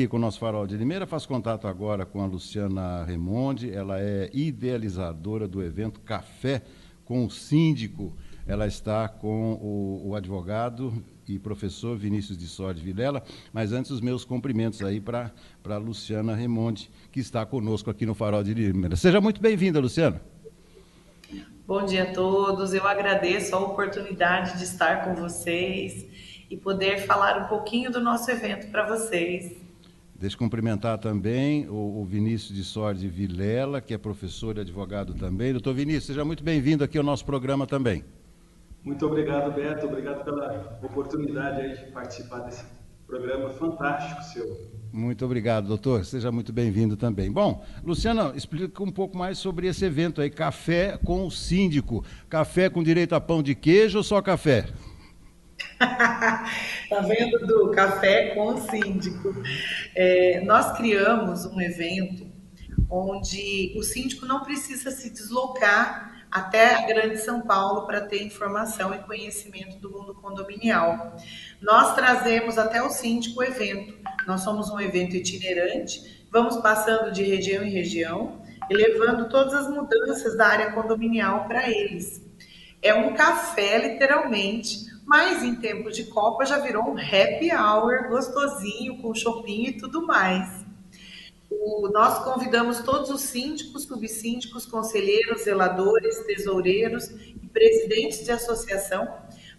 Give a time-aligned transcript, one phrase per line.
[0.00, 4.00] aqui com o nosso Farol de Limeira, faz contato agora com a Luciana Remonde, ela
[4.00, 6.62] é idealizadora do evento Café
[7.04, 8.16] com o Síndico.
[8.46, 10.90] Ela está com o, o advogado
[11.28, 15.30] e professor Vinícius de Sorte Vilela, mas antes os meus cumprimentos aí para
[15.68, 18.96] a Luciana Remonde, que está conosco aqui no Farol de Limeira.
[18.96, 20.18] Seja muito bem-vinda, Luciana.
[21.66, 26.06] Bom dia a todos, eu agradeço a oportunidade de estar com vocês
[26.48, 29.68] e poder falar um pouquinho do nosso evento para vocês.
[30.20, 35.14] Deixa eu cumprimentar também o, o Vinícius de Sorge Vilela, que é professor e advogado
[35.14, 35.52] também.
[35.52, 38.04] Doutor Vinícius, seja muito bem-vindo aqui ao nosso programa também.
[38.84, 39.86] Muito obrigado, Beto.
[39.86, 42.66] Obrigado pela oportunidade de participar desse
[43.06, 44.70] programa fantástico seu.
[44.92, 46.04] Muito obrigado, doutor.
[46.04, 47.32] Seja muito bem-vindo também.
[47.32, 52.04] Bom, Luciana, explica um pouco mais sobre esse evento aí, Café com o Síndico.
[52.28, 54.66] Café com direito a pão de queijo ou só café?
[56.90, 59.34] tá vendo, do Café com o Síndico.
[59.94, 62.30] É, nós criamos um evento
[62.90, 68.94] onde o síndico não precisa se deslocar até a Grande São Paulo para ter informação
[68.94, 71.16] e conhecimento do mundo condominial.
[71.60, 73.94] Nós trazemos até o síndico o evento.
[74.26, 79.68] Nós somos um evento itinerante, vamos passando de região em região e levando todas as
[79.68, 82.22] mudanças da área condominial para eles.
[82.82, 89.02] É um café, literalmente, mas em tempo de Copa já virou um happy hour gostosinho,
[89.02, 90.64] com shopping e tudo mais.
[91.50, 99.04] O, nós convidamos todos os síndicos, subsíndicos, conselheiros, zeladores, tesoureiros e presidentes de associação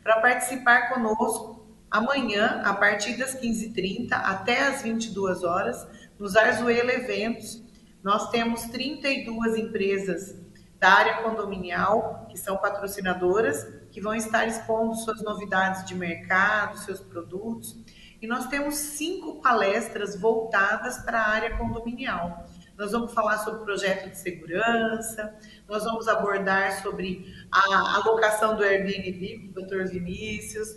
[0.01, 5.85] para participar conosco amanhã, a partir das 15h30 até as 22 horas,
[6.17, 7.61] nos Arzuela Eventos.
[8.01, 10.33] Nós temos 32 empresas
[10.81, 16.99] da área condominial que são patrocinadoras, que vão estar expondo suas novidades de mercado, seus
[16.99, 17.77] produtos
[18.19, 22.47] e nós temos cinco palestras voltadas para a área condominial.
[22.75, 25.35] Nós vamos falar sobre projeto de segurança,
[25.69, 29.87] nós vamos abordar sobre a alocação do Airbnb com o Dr.
[29.87, 30.67] Vinícius,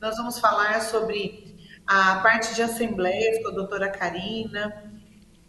[0.00, 1.54] nós vamos falar sobre
[1.86, 4.90] a parte de assembleias com a doutora Karina,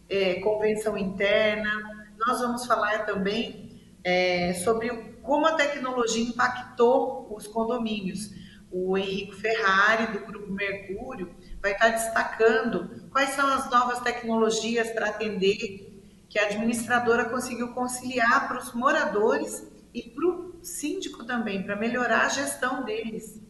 [0.09, 1.71] é, convenção interna,
[2.17, 3.70] nós vamos falar também
[4.03, 4.89] é, sobre
[5.21, 8.31] como a tecnologia impactou os condomínios.
[8.71, 15.07] O Henrico Ferrari, do Grupo Mercúrio, vai estar destacando quais são as novas tecnologias para
[15.07, 15.91] atender
[16.29, 22.25] que a administradora conseguiu conciliar para os moradores e para o síndico também, para melhorar
[22.25, 23.40] a gestão deles.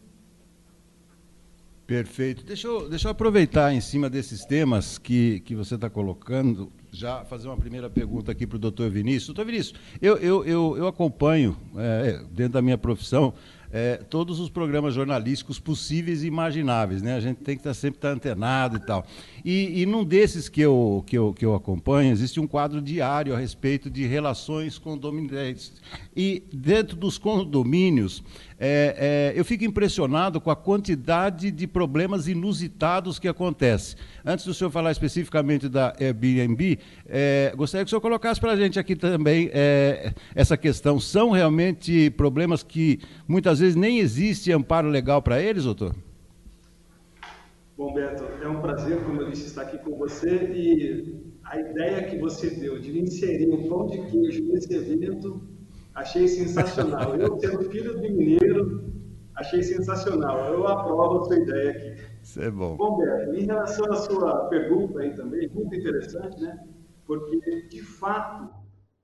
[1.92, 2.42] Perfeito.
[2.42, 7.22] Deixa eu, deixa eu aproveitar em cima desses temas que, que você está colocando, já
[7.22, 9.26] fazer uma primeira pergunta aqui para o doutor Vinícius.
[9.26, 13.34] Doutor Vinícius, eu, eu, eu, eu acompanho, é, dentro da minha profissão,
[13.72, 17.16] é, todos os programas jornalísticos possíveis e imagináveis, né?
[17.16, 19.06] A gente tem que estar sempre estar antenado e tal.
[19.44, 23.34] E, e num desses que eu, que, eu, que eu acompanho, existe um quadro diário
[23.34, 25.72] a respeito de relações condominiais.
[26.14, 28.22] E dentro dos condomínios,
[28.64, 33.98] é, é, eu fico impressionado com a quantidade de problemas inusitados que acontecem.
[34.24, 38.56] Antes do senhor falar especificamente da Airbnb, é, gostaria que o senhor colocasse para a
[38.56, 41.00] gente aqui também é, essa questão.
[41.00, 45.94] São realmente problemas que muitas vezes nem existe amparo legal para eles, doutor?
[47.76, 52.04] Bom, Beto, é um prazer, como eu disse, estar aqui com você e a ideia
[52.04, 55.40] que você deu de inserir o pão de queijo nesse evento
[55.94, 57.14] Achei sensacional.
[57.20, 58.92] Eu, sendo filho de mineiro,
[59.34, 60.52] achei sensacional.
[60.52, 62.02] Eu aprovo a sua ideia aqui.
[62.22, 62.76] Isso é bom.
[62.76, 66.58] Bom, Beto, em relação à sua pergunta aí também, muito interessante, né?
[67.06, 68.48] Porque, de fato,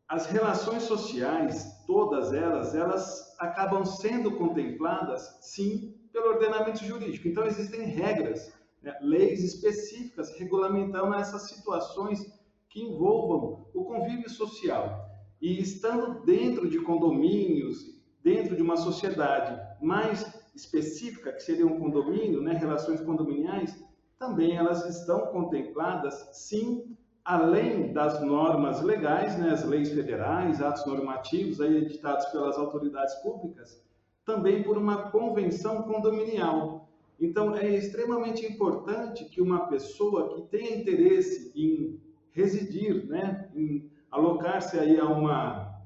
[0.09, 7.29] as relações sociais, todas elas, elas acabam sendo contempladas, sim, pelo ordenamento jurídico.
[7.29, 8.51] Então, existem regras,
[8.83, 8.97] né?
[9.03, 12.27] leis específicas regulamentando essas situações
[12.71, 15.07] que envolvam o convívio social.
[15.43, 22.41] E estando dentro de condomínios, dentro de uma sociedade mais específica, que seria um condomínio,
[22.41, 23.79] né, relações condominiais,
[24.19, 26.97] também elas estão contempladas, sim,
[27.29, 33.85] além das normas legais, né, as leis federais, atos normativos aí editados pelas autoridades públicas,
[34.25, 36.89] também por uma convenção condominial.
[37.21, 42.01] Então, é extremamente importante que uma pessoa que tenha interesse em
[42.33, 45.85] residir, né, em alocar-se aí a, uma,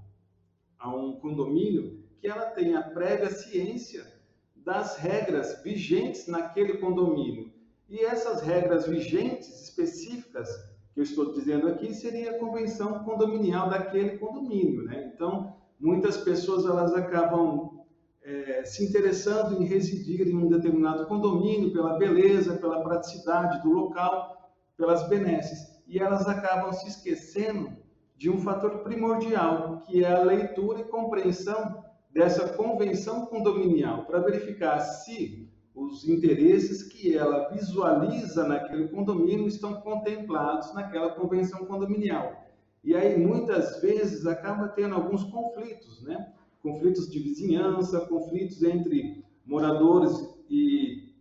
[0.79, 4.07] a um condomínio, que ela tenha prévia ciência
[4.55, 7.53] das regras vigentes naquele condomínio.
[7.89, 14.19] E essas regras vigentes específicas que eu estou dizendo aqui seria a convenção condominial daquele
[14.19, 15.11] condomínio, né?
[15.15, 17.81] Então, muitas pessoas elas acabam
[18.23, 24.53] é, se interessando em residir em um determinado condomínio pela beleza, pela praticidade do local,
[24.77, 27.77] pelas benesses e elas acabam se esquecendo
[28.17, 34.81] de um fator primordial, que é a leitura e compreensão dessa convenção condominial, para verificar
[34.81, 42.45] se os interesses que ela visualiza naquele condomínio estão contemplados naquela convenção condominial.
[42.85, 46.33] E aí, muitas vezes, acaba tendo alguns conflitos, né?
[46.63, 50.13] Conflitos de vizinhança, conflitos entre moradores
[50.51, 51.15] e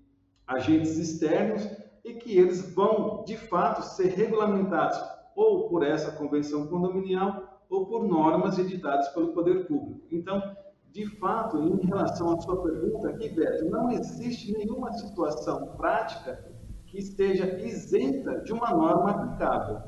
[0.46, 1.68] agentes externos,
[2.04, 5.00] e que eles vão, de fato, ser regulamentados
[5.36, 10.02] ou por essa convenção condominial ou por normas editadas pelo poder público.
[10.12, 10.56] Então,
[10.94, 16.44] de fato, em relação à sua pergunta aqui, Beto, não existe nenhuma situação prática
[16.86, 19.80] que esteja isenta de uma norma aplicável.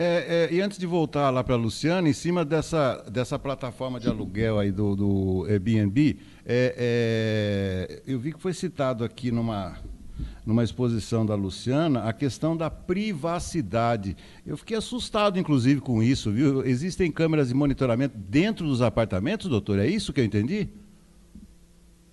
[0.00, 3.98] É, é, e antes de voltar lá para a Luciana, em cima dessa, dessa plataforma
[3.98, 9.76] de aluguel aí do, do Airbnb, é, é eu vi que foi citado aqui numa,
[10.48, 14.16] numa exposição da Luciana, a questão da privacidade.
[14.46, 16.64] Eu fiquei assustado, inclusive, com isso, viu?
[16.64, 19.78] Existem câmeras de monitoramento dentro dos apartamentos, doutor?
[19.78, 20.70] É isso que eu entendi?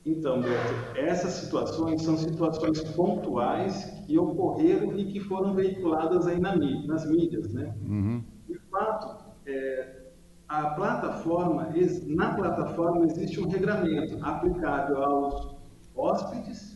[0.06, 6.58] Então, Beto, essas situações são situações pontuais que ocorreram e que foram veiculadas aí na,
[6.58, 7.74] nas mídias, né?
[7.88, 8.22] Uhum.
[8.50, 9.16] De fato,
[9.46, 10.08] é,
[10.50, 11.70] a plataforma,
[12.08, 15.56] na plataforma existe um regramento aplicável aos
[15.96, 16.75] hóspedes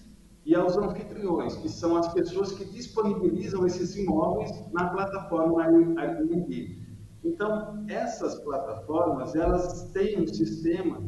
[0.49, 6.75] e aos anfitriões, que são as pessoas que disponibilizam esses imóveis na plataforma Airbnb.
[7.23, 11.03] Então, essas plataformas, elas têm um sistema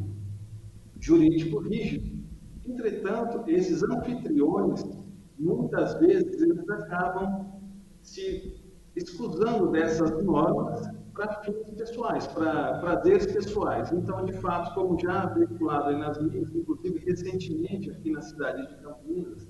[1.00, 2.24] jurídico rígido.
[2.68, 4.86] Entretanto, esses anfitriões,
[5.40, 7.48] muitas vezes, eles acabam
[8.04, 8.62] se
[8.96, 13.92] excusando dessas normas para fins pessoais, para prazeres pessoais.
[13.92, 19.48] Então, de fato, como já veiculado nas mídias, inclusive recentemente aqui na cidade de Campinas,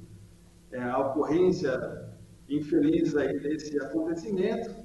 [0.72, 2.10] é, a ocorrência
[2.50, 4.82] infeliz aí desse acontecimento,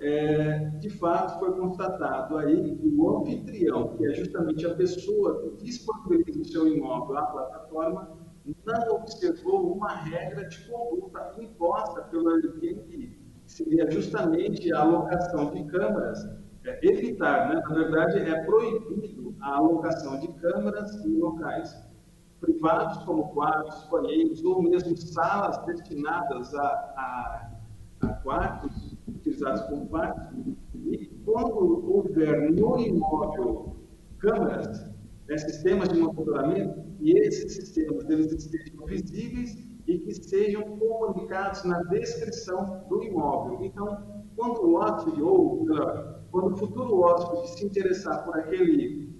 [0.00, 5.64] é, de fato foi constatado aí que o anfitrião, que é justamente a pessoa que
[5.64, 8.18] disponibiliza o seu imóvel à plataforma,
[8.66, 13.21] não observou uma regra de conduta imposta pelo Airbnb
[13.52, 16.24] seria justamente a alocação de câmeras,
[16.64, 17.60] é, evitar, né?
[17.60, 21.76] na verdade, é proibido a alocação de câmeras em locais
[22.40, 27.50] privados, como quartos, banheiros, ou mesmo salas destinadas a, a,
[28.00, 30.38] a quartos, utilizados como quartos.
[30.86, 33.76] E quando houver no imóvel
[34.18, 34.86] câmeras,
[35.28, 41.82] né, sistemas de monitoramento, e esses sistemas eles estejam visíveis e que sejam comunicados na
[41.84, 43.58] descrição do imóvel.
[43.62, 45.66] Então, quando o hóspede, ou
[46.30, 49.12] quando o futuro hóspede se interessar por aquele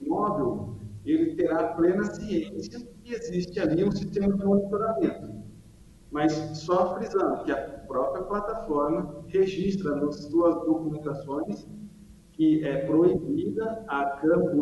[0.00, 5.40] imóvel, ele terá plena ciência que existe ali um sistema de monitoramento.
[6.12, 7.56] Mas só frisando que a
[7.88, 11.66] própria plataforma registra nas suas documentações
[12.32, 14.20] que é proibida a,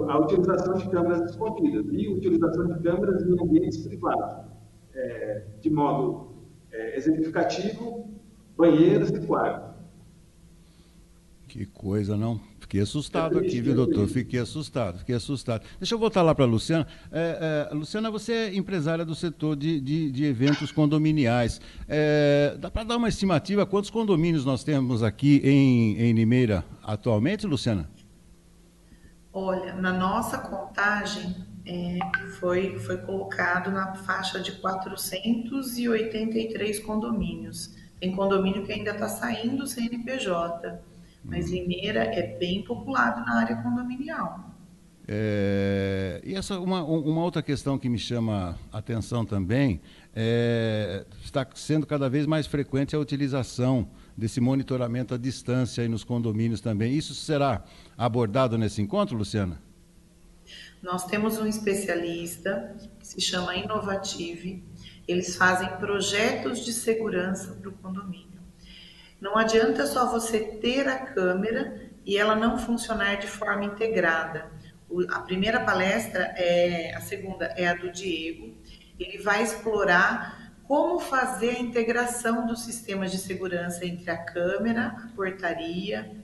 [0.09, 4.58] a utilização de câmeras escondidas e utilização de câmeras em ambientes privados
[4.99, 6.35] é, de modo
[6.73, 8.11] é, exemplificativo,
[8.57, 9.79] banheiros e quartos.
[11.47, 12.39] Que coisa, não?
[12.61, 14.07] Fiquei assustado aqui, viu, doutor?
[14.07, 15.65] Fiquei assustado, fiquei assustado.
[15.81, 16.87] Deixa eu voltar lá para a Luciana.
[17.11, 21.59] É, é, Luciana, você é empresária do setor de, de, de eventos condominiais.
[21.89, 27.47] É, dá para dar uma estimativa quantos condomínios nós temos aqui em, em Limeira atualmente,
[27.47, 27.89] Luciana?
[29.33, 31.35] Olha, na nossa contagem,
[31.69, 31.99] é,
[32.41, 37.75] foi, foi colocado na faixa de 483 condomínios.
[38.01, 40.81] Tem condomínio que ainda está saindo sem CNPJ,
[41.23, 44.49] mas Limeira é bem populado na área condominial.
[45.07, 49.81] É, e essa uma, uma outra questão que me chama a atenção também
[50.15, 56.05] é, está sendo cada vez mais frequente a utilização desse monitoramento à distância aí nos
[56.05, 56.95] condomínios também.
[56.95, 57.65] Isso será
[57.97, 59.68] abordado nesse encontro, Luciana?
[60.83, 64.65] Nós temos um especialista que se chama Inovative.
[65.07, 68.41] Eles fazem projetos de segurança para o condomínio.
[69.21, 74.51] Não adianta só você ter a câmera e ela não funcionar de forma integrada.
[75.11, 78.57] a primeira palestra é a segunda é a do Diego.
[78.99, 85.17] Ele vai explorar como fazer a integração dos sistemas de segurança entre a câmera, a
[85.17, 86.18] portaria,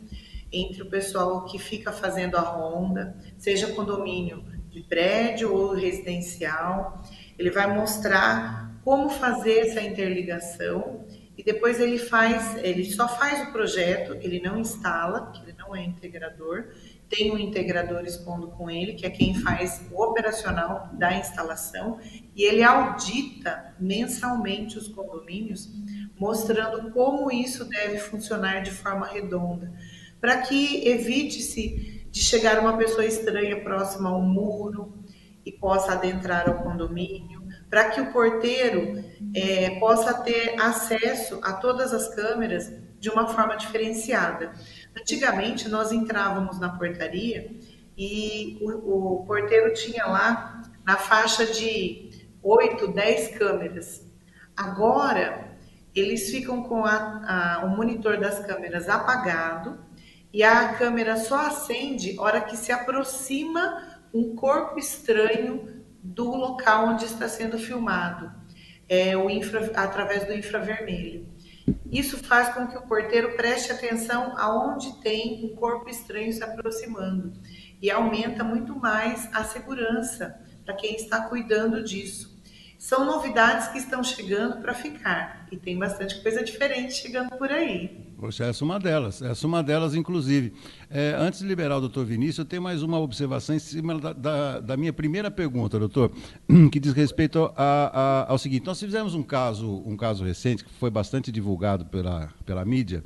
[0.54, 7.02] entre o pessoal que fica fazendo a ronda, seja condomínio de prédio ou residencial.
[7.38, 11.04] Ele vai mostrar como fazer essa interligação
[11.36, 15.74] e depois ele faz, ele só faz o projeto, ele não instala, que ele não
[15.74, 16.68] é integrador.
[17.08, 21.98] Tem um integrador expondo com ele, que é quem faz o operacional da instalação,
[22.36, 25.68] e ele audita mensalmente os condomínios
[26.18, 29.72] mostrando como isso deve funcionar de forma redonda,
[30.24, 35.04] para que evite-se de chegar uma pessoa estranha próxima a um muro
[35.44, 39.04] e possa adentrar ao condomínio, para que o porteiro
[39.36, 44.54] é, possa ter acesso a todas as câmeras de uma forma diferenciada.
[44.98, 47.54] Antigamente, nós entrávamos na portaria
[47.94, 54.10] e o, o porteiro tinha lá na faixa de 8, 10 câmeras.
[54.56, 55.54] Agora,
[55.94, 59.83] eles ficam com a, a, o monitor das câmeras apagado
[60.34, 67.04] e a câmera só acende hora que se aproxima um corpo estranho do local onde
[67.04, 68.32] está sendo filmado,
[68.88, 71.32] é, o infra, através do infravermelho.
[71.88, 77.32] Isso faz com que o porteiro preste atenção aonde tem um corpo estranho se aproximando
[77.80, 82.33] e aumenta muito mais a segurança para quem está cuidando disso.
[82.84, 88.12] São novidades que estão chegando para ficar e tem bastante coisa diferente chegando por aí.
[88.18, 90.52] Poxa, essa é uma delas, essa é uma delas, inclusive.
[90.90, 94.12] É, antes de liberar o doutor Vinícius, eu tenho mais uma observação em cima da,
[94.12, 96.12] da, da minha primeira pergunta, doutor,
[96.70, 98.66] que diz respeito a, a, ao seguinte.
[98.66, 103.02] Nós fizemos um caso, um caso recente, que foi bastante divulgado pela, pela mídia,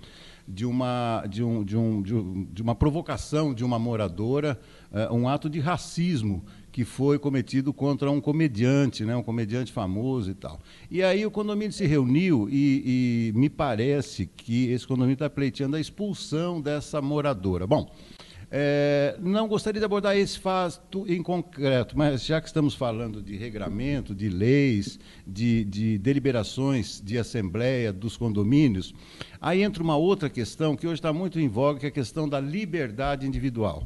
[0.49, 2.03] de uma, de, um, de, um,
[2.51, 4.59] de, uma provocação de uma moradora,
[4.91, 6.45] uh, um ato de racismo
[6.79, 10.61] que foi cometido contra um comediante, né, um comediante famoso e tal.
[10.89, 15.75] E aí o condomínio se reuniu e, e me parece que esse condomínio está pleiteando
[15.75, 17.67] a expulsão dessa moradora.
[17.67, 17.93] Bom,
[18.49, 23.37] é, não gostaria de abordar esse fato em concreto, mas já que estamos falando de
[23.37, 28.95] regramento, de leis, de, de, deliberações de assembleia dos condomínios,
[29.41, 32.29] aí entra uma outra questão que hoje está muito em voga, que é a questão
[32.29, 33.85] da liberdade individual.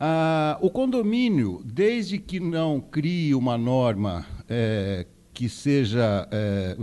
[0.00, 6.76] Ah, o condomínio, desde que não crie uma norma é, que seja é,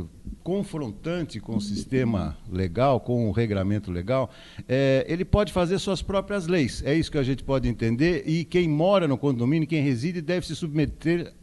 [0.43, 4.29] confrontante com o sistema legal, com o regramento legal,
[4.67, 6.83] é, ele pode fazer suas próprias leis.
[6.85, 8.23] É isso que a gente pode entender.
[8.27, 11.33] E quem mora no condomínio, quem reside, deve se submeter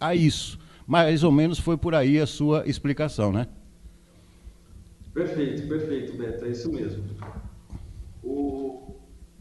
[0.00, 0.58] a isso.
[0.86, 3.46] Mais ou menos foi por aí a sua explicação, né?
[5.14, 7.04] Perfeito, perfeito, Beto, é isso mesmo.
[8.22, 8.94] O,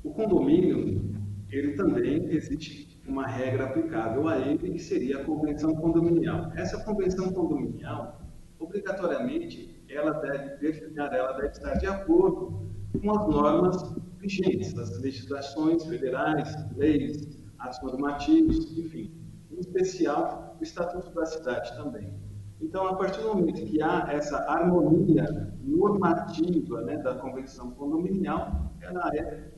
[0.04, 1.02] o condomínio,
[1.52, 6.52] ele também existe uma regra aplicável a ele, que seria a convenção condominial.
[6.56, 8.22] Essa convenção condominial,
[8.58, 15.84] obrigatoriamente, ela deve definir, ela deve estar de acordo com as normas vigentes, das legislações
[15.86, 19.12] federais, leis, atos normativos, enfim,
[19.52, 22.14] em especial o Estatuto da Cidade também.
[22.62, 25.26] Então, a partir do momento que há essa harmonia
[25.64, 29.52] normativa né, da convenção condominial, ela é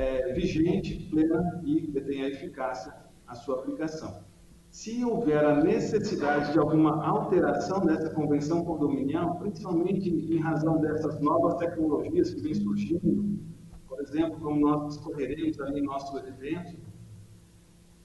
[0.00, 2.94] é, vigente, plena e tem a eficácia
[3.26, 4.24] a sua aplicação.
[4.70, 11.56] Se houver a necessidade de alguma alteração dessa convenção condominial, principalmente em razão dessas novas
[11.56, 13.38] tecnologias que vêm surgindo,
[13.86, 16.78] por exemplo, como nós discorreremos ali em nosso evento,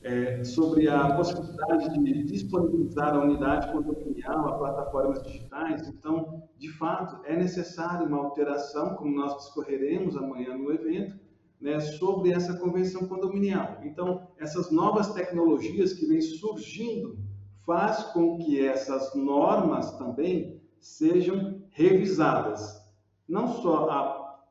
[0.04, 5.88] é, sobre a possibilidade de disponibilizar a unidade condominial a plataformas digitais.
[5.88, 11.25] Então, de fato, é necessário uma alteração, como nós discorreremos amanhã no evento,
[11.66, 13.80] né, sobre essa convenção condominial.
[13.84, 17.18] Então, essas novas tecnologias que vêm surgindo
[17.66, 22.80] faz com que essas normas também sejam revisadas.
[23.28, 24.04] Não só a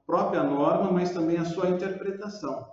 [0.05, 2.67] própria norma, mas também a sua interpretação,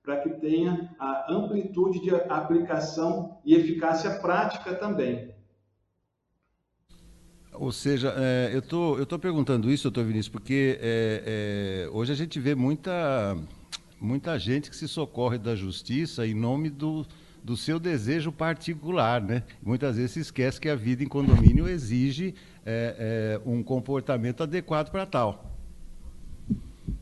[0.00, 5.34] para que tenha a amplitude de aplicação e eficácia prática também.
[7.52, 12.14] Ou seja, é, eu tô, estou perguntando isso, doutor Vinícius, porque é, é, hoje a
[12.14, 13.36] gente vê muita
[14.00, 17.04] muita gente que se socorre da justiça em nome do,
[17.42, 19.42] do seu desejo particular, né?
[19.62, 24.90] Muitas vezes se esquece que a vida em condomínio exige é, é, um comportamento adequado
[24.90, 25.44] para tal.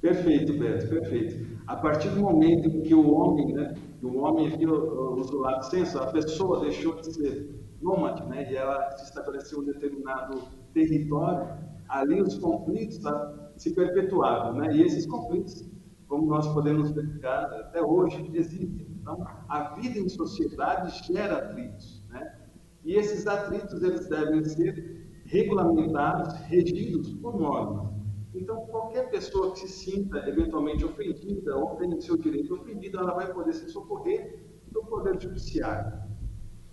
[0.00, 1.47] Perfeito, Beto, perfeito.
[1.67, 5.99] A partir do momento em que o homem, né, o homem aqui usou o senso,
[5.99, 7.50] a pessoa deixou de ser
[7.81, 11.49] nômade, né, e ela se estabeleceu em um determinado território,
[11.88, 15.69] ali os conflitos tá, se perpetuavam, né, e esses conflitos
[16.09, 18.87] como nós podemos verificar até hoje, existem.
[19.01, 22.41] Então, a vida em sociedade gera atritos, né?
[22.85, 27.93] E esses atritos eles devem ser regulamentados, regidos por normas.
[28.35, 33.33] Então, qualquer pessoa que se sinta eventualmente ofendida ou tenha seu direito ofendido, ela vai
[33.33, 36.07] poder se socorrer do Poder Judiciário.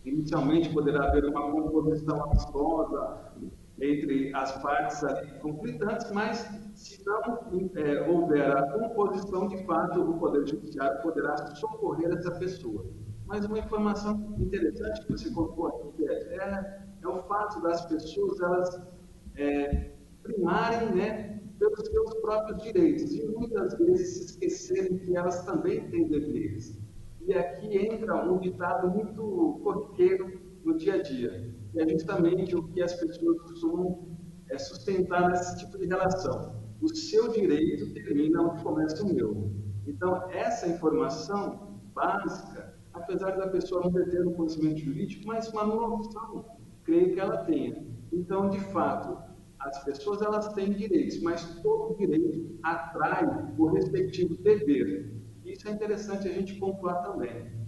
[0.04, 3.34] Inicialmente, poderá haver uma composição amistosa
[3.82, 5.02] entre as partes
[5.42, 6.38] conflitantes, mas
[6.76, 12.86] se não é, houver a composição, de fato, o Poder Judiciário poderá socorrer essa pessoa.
[13.26, 18.88] Mas uma informação interessante que você colocou aqui, é, é o fato das pessoas elas
[19.36, 25.90] é, primarem né, pelos seus próprios direitos e muitas vezes se esquecerem que elas também
[25.90, 26.80] têm deveres.
[27.26, 32.82] E aqui entra um ditado muito corriqueiro no dia a dia, é justamente o que
[32.82, 34.18] as pessoas costumam
[34.50, 36.64] é, sustentar nesse tipo de relação.
[36.82, 39.52] O seu direito termina onde começa o meu.
[39.88, 46.46] Então, essa informação básica, apesar da pessoa não ter um conhecimento jurídico, mas uma noção,
[46.84, 47.86] creio que ela tenha.
[48.12, 49.18] Então, de fato,
[49.60, 55.14] as pessoas elas têm direitos, mas todo direito atrai o respectivo dever.
[55.46, 57.63] Isso é interessante a gente pontuar também.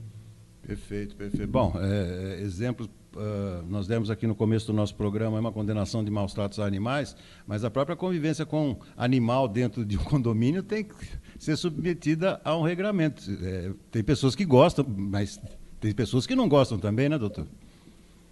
[0.65, 1.47] Perfeito, perfeito.
[1.47, 6.03] Bom, é, é exemplos uh, nós demos aqui no começo do nosso programa uma condenação
[6.03, 7.15] de maus tratos a animais,
[7.47, 10.95] mas a própria convivência com animal dentro de um condomínio tem que
[11.37, 13.23] ser submetida a um regramento.
[13.43, 15.39] É, tem pessoas que gostam, mas
[15.79, 17.45] tem pessoas que não gostam também, né, doutor?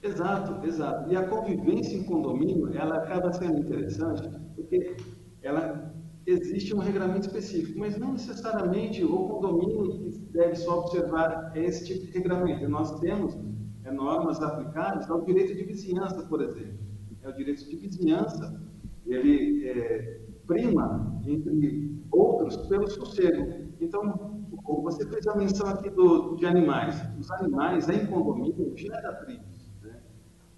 [0.02, 1.12] Exato, exato.
[1.12, 4.98] E a convivência em condomínio, ela acaba sendo interessante, porque
[5.42, 5.94] ela
[6.26, 12.12] existe um regramento específico, mas não necessariamente o condomínio deve só observar esse tipo de
[12.12, 12.68] regramento.
[12.70, 13.38] Nós temos
[13.84, 16.80] é, normas aplicadas ao direito de vizinhança, por exemplo.
[17.22, 18.62] É o direito de vizinhança,
[19.06, 23.64] ele é, prima entre outros pelo sossego.
[23.80, 24.44] Então,
[24.82, 27.02] você fez a menção aqui do, de animais.
[27.20, 29.54] Os animais em condomínio geram atritos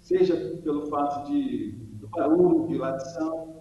[0.06, 3.55] seja pelo fato de, do barulho, de latição,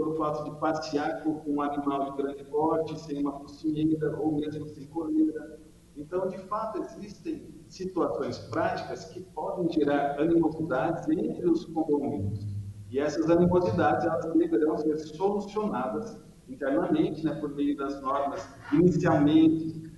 [0.00, 4.66] pelo fato de passear com um animal de grande porte, sem uma focinheira ou mesmo
[4.66, 5.60] sem coleira.
[5.94, 12.46] Então, de fato, existem situações práticas que podem gerar animosidades entre os condomínios.
[12.90, 19.92] E essas animosidades elas deverão ser solucionadas internamente, né, por meio das normas inicialmente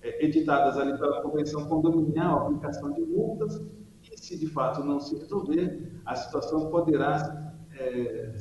[0.00, 3.62] é, editadas ali pela Convenção Condominial, aplicação de multas,
[4.16, 8.32] se de fato não se resolver, a situação poderá é,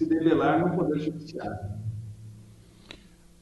[0.00, 1.58] se debelar no Poder Judiciário.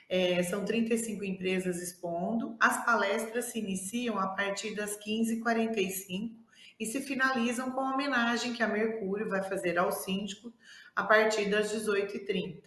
[0.08, 2.54] É, são 35 empresas expondo.
[2.60, 6.36] As palestras se iniciam a partir das 15h45
[6.78, 10.52] e se finalizam com a homenagem que a Mercúrio vai fazer ao síndico
[10.94, 12.60] a partir das 18h30.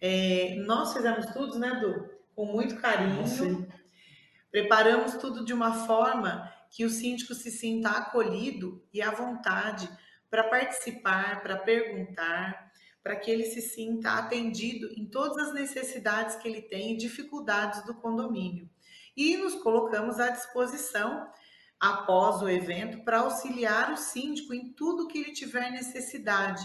[0.00, 2.08] É, nós fizemos tudo, né, Du?
[2.34, 3.26] Com muito carinho.
[3.26, 3.66] Sim.
[4.54, 9.90] Preparamos tudo de uma forma que o síndico se sinta acolhido e à vontade
[10.30, 12.70] para participar, para perguntar,
[13.02, 17.84] para que ele se sinta atendido em todas as necessidades que ele tem e dificuldades
[17.84, 18.70] do condomínio.
[19.16, 21.28] E nos colocamos à disposição
[21.80, 26.64] após o evento para auxiliar o síndico em tudo que ele tiver necessidade,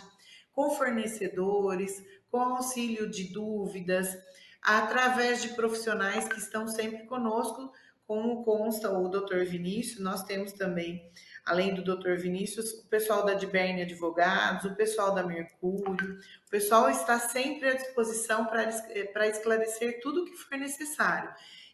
[0.52, 4.16] com fornecedores, com auxílio de dúvidas,
[4.62, 7.72] através de profissionais que estão sempre conosco,
[8.06, 9.44] como consta o Dr.
[9.46, 11.12] Vinícius, nós temos também
[11.46, 12.16] além do Dr.
[12.16, 17.74] Vinícius, o pessoal da Diberne Advogados, o pessoal da Mercúrio, o pessoal está sempre à
[17.76, 21.30] disposição para esclarecer tudo o que for necessário.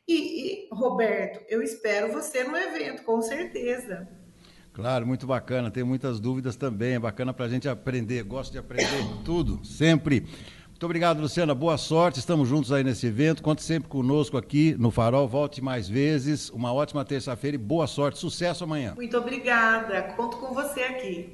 [0.08, 4.08] E, e, Roberto, eu espero você no evento, com certeza.
[4.72, 5.72] Claro, muito bacana.
[5.72, 6.96] Tem muitas dúvidas também.
[6.96, 8.22] É bacana para a gente aprender.
[8.24, 10.28] Gosto de aprender tudo, sempre.
[10.76, 11.56] Muito obrigado, Luciana.
[11.56, 12.20] Boa sorte.
[12.20, 13.42] Estamos juntos aí nesse evento.
[13.42, 15.26] Conte sempre conosco aqui no Farol.
[15.26, 16.50] Volte mais vezes.
[16.50, 18.20] Uma ótima terça-feira e boa sorte.
[18.20, 18.94] Sucesso amanhã.
[18.94, 20.02] Muito obrigada.
[20.18, 21.34] Conto com você aqui.